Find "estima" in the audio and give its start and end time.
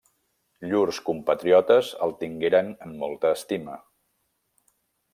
3.39-3.81